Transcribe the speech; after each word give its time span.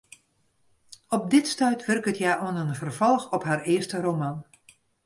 Op 1.09 1.29
dit 1.33 1.45
stuit 1.51 1.85
wurket 1.89 2.17
hja 2.21 2.33
oan 2.45 2.59
in 2.63 2.79
ferfolch 2.81 3.25
op 3.37 3.43
har 3.49 3.61
earste 3.73 3.97
roman. 4.07 4.37